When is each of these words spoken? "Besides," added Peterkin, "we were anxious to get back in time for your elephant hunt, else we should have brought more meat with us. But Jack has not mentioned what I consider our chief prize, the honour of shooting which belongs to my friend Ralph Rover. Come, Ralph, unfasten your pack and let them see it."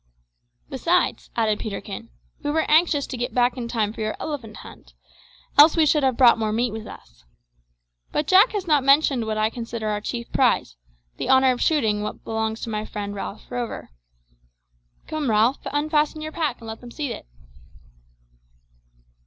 "Besides," 0.67 1.29
added 1.35 1.59
Peterkin, 1.59 2.09
"we 2.43 2.49
were 2.49 2.65
anxious 2.67 3.05
to 3.05 3.17
get 3.17 3.35
back 3.35 3.55
in 3.55 3.67
time 3.67 3.93
for 3.93 4.01
your 4.01 4.15
elephant 4.19 4.57
hunt, 4.65 4.95
else 5.59 5.77
we 5.77 5.85
should 5.85 6.01
have 6.01 6.17
brought 6.17 6.39
more 6.39 6.51
meat 6.51 6.71
with 6.71 6.87
us. 6.87 7.23
But 8.11 8.25
Jack 8.25 8.51
has 8.53 8.65
not 8.65 8.83
mentioned 8.83 9.27
what 9.27 9.37
I 9.37 9.51
consider 9.51 9.89
our 9.89 10.01
chief 10.01 10.31
prize, 10.31 10.75
the 11.17 11.29
honour 11.29 11.51
of 11.51 11.61
shooting 11.61 12.01
which 12.01 12.23
belongs 12.23 12.61
to 12.61 12.71
my 12.71 12.83
friend 12.83 13.13
Ralph 13.13 13.43
Rover. 13.51 13.91
Come, 15.05 15.29
Ralph, 15.29 15.59
unfasten 15.65 16.19
your 16.21 16.31
pack 16.31 16.57
and 16.61 16.67
let 16.67 16.81
them 16.81 16.89
see 16.89 17.13
it." 17.13 17.27